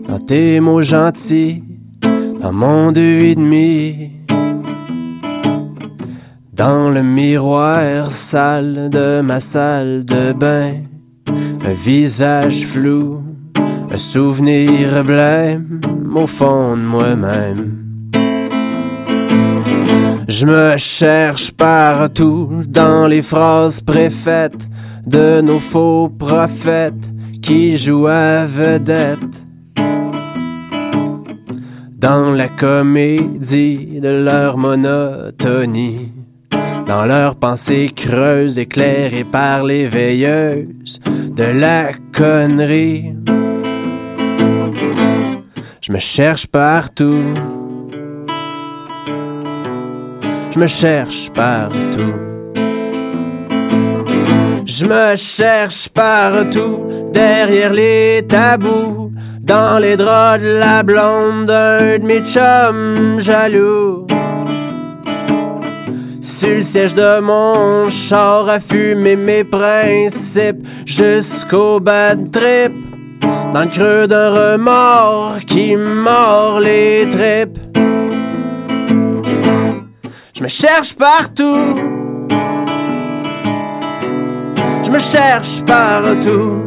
[0.08, 1.64] dans tes mots gentils,
[2.44, 4.12] à mon deux et demi.
[6.54, 10.74] Dans le miroir sale de ma salle de bain,
[11.66, 13.24] un visage flou,
[13.92, 15.82] un souvenir blême
[16.16, 17.86] au fond de moi-même.
[20.28, 24.68] Je me cherche partout dans les phrases préfaites
[25.06, 29.44] de nos faux prophètes qui jouent à vedette.
[31.98, 36.12] Dans la comédie de leur monotonie,
[36.86, 43.14] dans leurs pensées creuses éclairées par les veilleuses de la connerie.
[45.82, 47.24] Je me cherche partout.
[50.52, 52.35] Je me cherche partout.
[54.78, 59.10] Je me cherche partout, derrière les tabous,
[59.40, 64.06] dans les draps de la blonde d'un de mes chums jaloux.
[66.20, 72.74] Sur le siège de mon char à fumer mes principes jusqu'au bad trip.
[73.54, 77.60] Dans le creux d'un remords qui mord les tripes.
[80.34, 81.95] Je me cherche partout.
[84.96, 86.62] Me cherche partout.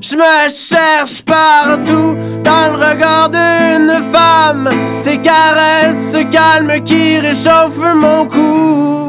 [0.00, 4.70] Je me cherche partout dans le regard d'une femme.
[4.96, 9.08] Ces caresses calmes qui réchauffent mon cou.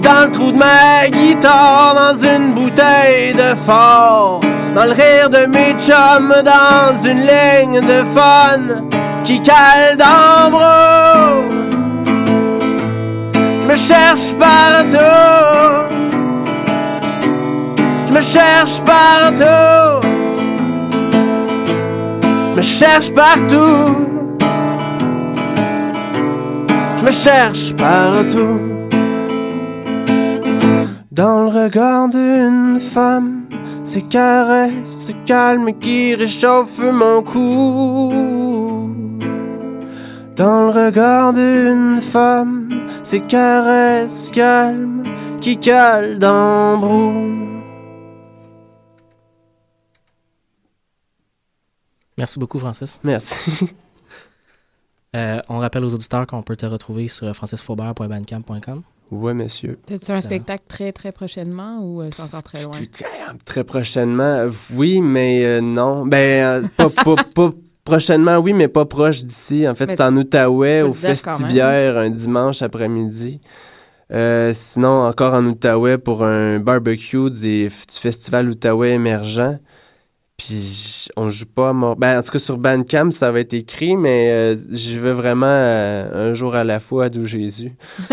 [0.00, 4.40] Dans le trou de ma guitare, dans une bouteille de fort.
[4.76, 8.84] Dans le rire de mes chums, dans une ligne de fun
[9.24, 11.57] qui cale d'ambre.
[13.78, 14.98] Je me cherche partout.
[18.08, 20.06] Je me cherche partout.
[22.50, 23.96] Je me cherche partout.
[26.98, 28.60] Je me cherche partout.
[31.12, 33.44] Dans le regard d'une femme,
[33.84, 38.12] ces caresses calmes qui réchauffent mon cou.
[40.36, 42.68] Dans le regard d'une femme,
[43.08, 45.02] ces caresses calmes
[45.40, 47.24] qui calent d'embrou.
[52.18, 53.00] Merci beaucoup, Francis.
[53.02, 53.34] Merci.
[55.16, 58.82] Euh, on rappelle aux auditeurs qu'on peut te retrouver sur francisfaubert.bandcamp.com.
[59.10, 59.78] Ouais, monsieur.
[59.86, 62.72] T'as-tu un Ça- spectacle très, très prochainement ou euh, c'est encore très loin?
[63.46, 66.06] Très prochainement, euh, oui, mais euh, non.
[66.06, 67.50] Ben, euh, pas, pas, pas
[67.88, 69.66] prochainement, oui, mais pas proche d'ici.
[69.68, 70.92] En fait, c'est en Outaouais, au.
[70.92, 73.40] Festibière, un dimanche après-midi.
[74.12, 79.58] Euh, sinon, encore en Outaouais pour un barbecue des, du Festival Outaouais émergent.
[80.36, 83.54] Puis, on joue pas à Mor- Ben, en tout cas, sur Bandcamp, ça va être
[83.54, 87.72] écrit, mais euh, je vais vraiment euh, un jour à la fois d'où Jésus.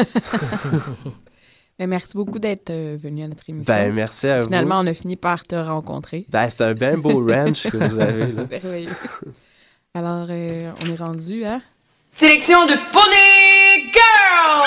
[1.77, 3.65] Mais merci beaucoup d'être euh, venu à notre émission.
[3.73, 4.45] Ben, merci à vous.
[4.45, 6.25] Finalement, on a fini par te rencontrer.
[6.29, 8.43] Ben, c'est un bien beau ranch que vous avez, là.
[9.95, 11.61] Alors, euh, on est rendu à...
[12.11, 14.65] Sélection de Pony Girl!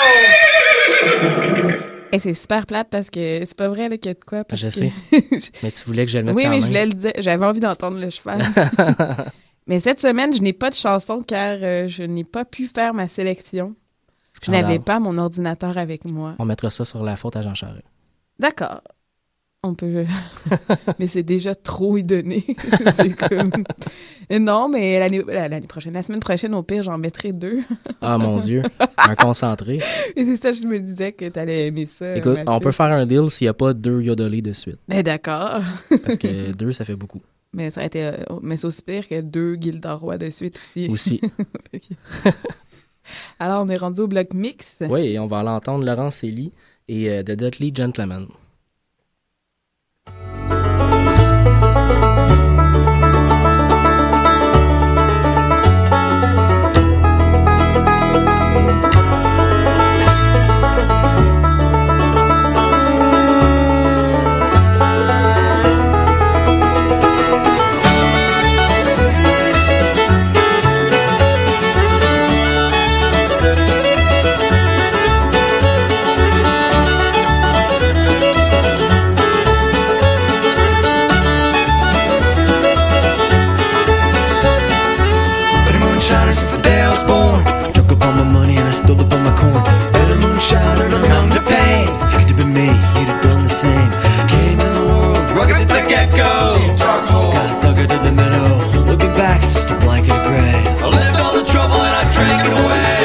[2.11, 4.43] Et c'est super plate parce que c'est pas vrai là, qu'il y a de quoi.
[4.43, 4.91] parce Je que- sais.
[5.63, 7.11] Mais tu voulais que je le mette oui, quand mais je voulais le dire.
[7.19, 8.41] J'avais envie d'entendre le cheval.
[9.67, 12.95] mais cette semaine, je n'ai pas de chanson car euh, je n'ai pas pu faire
[12.95, 13.75] ma sélection.
[14.43, 16.33] Je n'avais pas mon ordinateur avec moi.
[16.39, 17.85] On mettra ça sur la faute à Jean Charest.
[18.39, 18.81] D'accord.
[19.61, 20.05] On peut.
[20.99, 22.45] mais c'est déjà trop y donner.
[23.29, 23.51] comme.
[24.39, 27.59] Non, mais l'année prochaine, la semaine prochaine, au pire, j'en mettrai deux.
[27.99, 28.61] Ah mon Dieu,
[28.97, 29.79] un concentré.
[30.15, 32.15] mais c'est ça, je me disais que t'allais aimer ça.
[32.15, 32.51] Écoute, Mathieu.
[32.53, 34.79] on peut faire un deal s'il n'y a pas deux yodelés de suite.
[34.87, 35.59] Ben, d'accord.
[35.89, 37.21] Parce que deux, ça fait beaucoup.
[37.51, 38.05] Mais ça aurait été.
[38.05, 40.87] euh, mais c'est aussi pire que deux Gilderoy de suite aussi.
[40.89, 41.19] Aussi.
[43.39, 44.75] Alors, on est rendu au bloc mix.
[44.81, 46.53] Oui, et on va l'entendre Laurent Célie
[46.87, 48.27] et euh, The Dudley Gentleman.
[89.09, 89.63] up on my corn.
[89.91, 91.87] better moonshine and I'm numb to pain.
[92.05, 93.89] If you could have been me, you'd have done the same.
[94.29, 96.33] Came in the world, rugged to the get go.
[96.77, 98.57] Got dug into the middle.
[98.85, 100.61] Looking back, it's just a blanket of gray.
[100.83, 102.97] I lived all the trouble and I drank it away.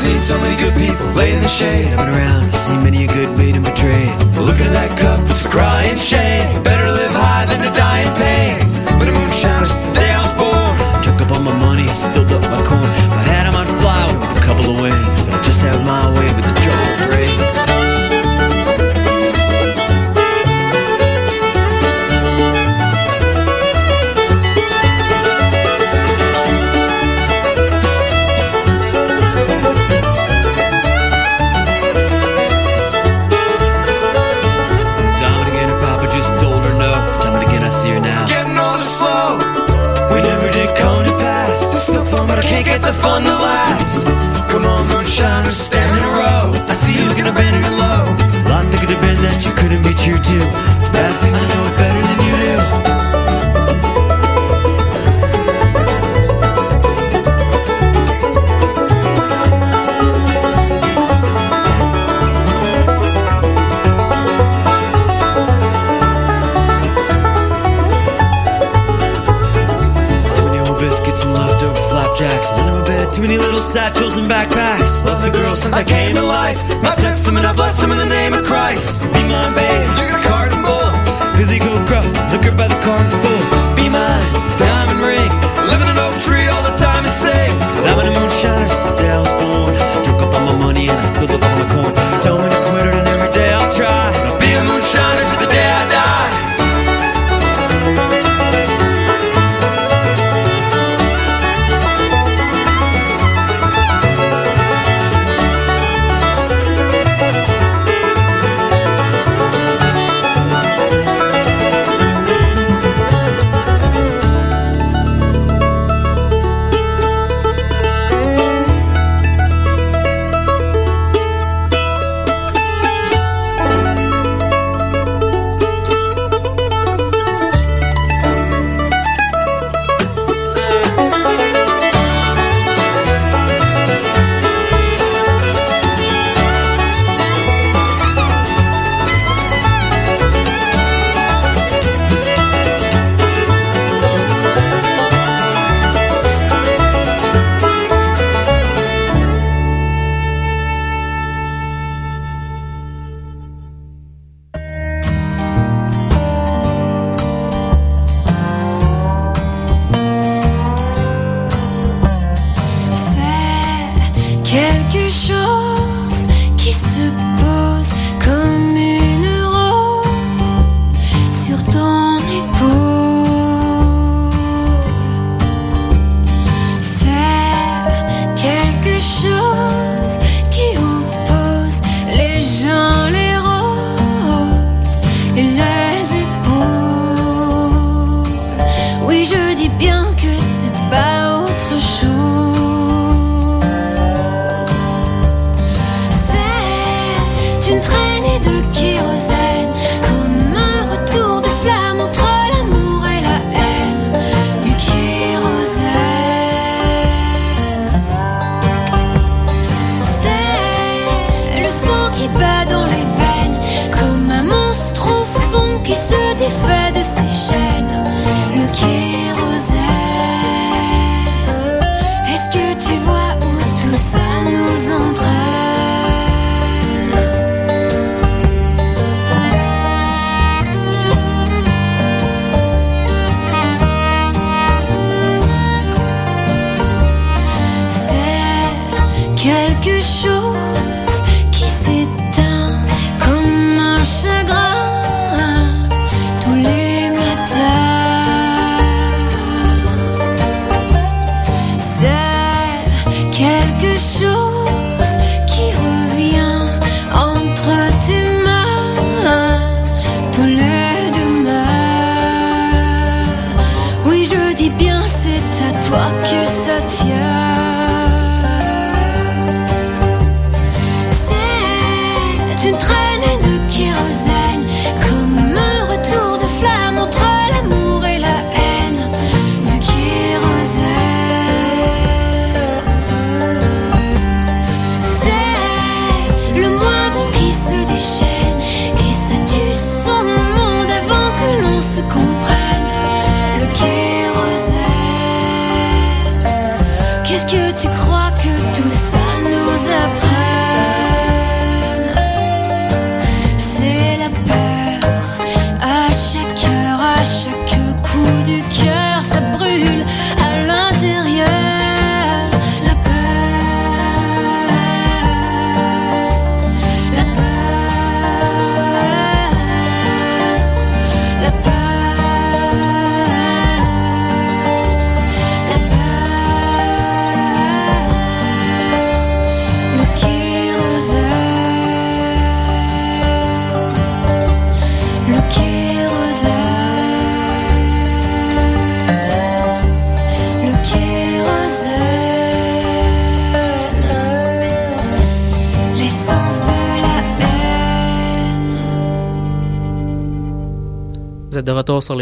[0.00, 1.92] Seen so many good people lay in the shade.
[1.92, 4.14] I've been around, seen many a good beat betrayed.
[4.40, 6.39] Looking at that cup, it's a crying shame.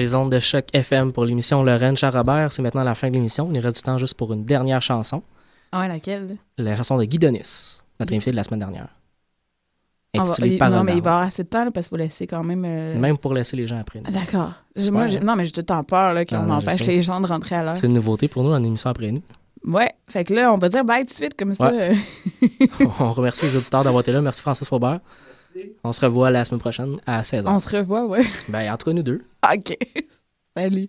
[0.09, 2.51] Les ondes de Choc FM pour l'émission Lorraine Charrobert.
[2.51, 3.47] C'est maintenant la fin de l'émission.
[3.51, 5.23] Il nous reste du temps juste pour une dernière chanson.
[5.71, 6.37] Ah ouais, laquelle?
[6.57, 8.89] La chanson de Guy Donis, notre invité de la semaine dernière.
[10.15, 11.91] On va- Intitulée il- non, mais il va avoir assez de temps là, parce qu'il
[11.91, 12.65] faut laisser quand même.
[12.67, 14.01] euh, Même pour laisser les gens après.
[14.07, 14.53] Ah, D'accord.
[14.91, 17.57] Moi, non, mais j'ai tout le temps peur là, qu'on empêche les gens de rentrer
[17.57, 17.77] à l'heure.
[17.77, 19.23] C'est une nouveauté pour nous dans l'émission après nous.
[19.67, 21.71] Ouais, fait que là, on va dire bye tout de suite comme ça.
[21.71, 21.95] Ouais.
[23.01, 24.23] On remercie les auditeurs d'avoir été là.
[24.23, 25.01] Merci Francis Faubert.
[25.85, 27.45] On se revoit la semaine prochaine à 16h.
[27.47, 28.25] on se revoit, ouais.
[28.49, 29.23] Ben, en tout cas, nous deux.
[29.55, 29.77] OK.
[30.57, 30.89] Salut.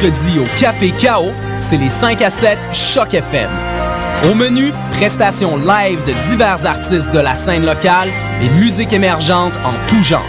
[0.00, 3.50] Mercredis au Café Chaos, c'est les 5 à 7 Choc FM.
[4.30, 8.08] Au menu, prestations live de divers artistes de la scène locale
[8.40, 10.22] et musique émergente en tout genre.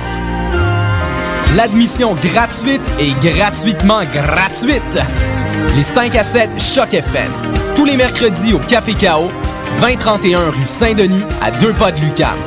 [1.55, 4.81] L'admission gratuite est gratuitement gratuite.
[5.75, 7.31] Les 5 à 7 Choc FM.
[7.75, 9.31] Tous les mercredis au Café Chaos,
[9.81, 12.37] 2031 rue Saint-Denis, à deux pas de Lucam.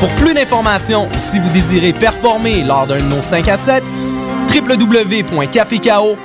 [0.00, 3.84] Pour plus d'informations ou si vous désirez performer lors d'un de nos 5 à 7,
[4.52, 6.04] www.caféko.com